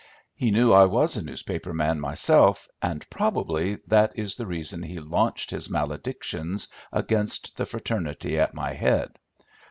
[0.33, 4.97] He knew I was a newspaper man myself, and probably that is the reason he
[4.99, 9.09] launched his maledictions against the fraternity at my head.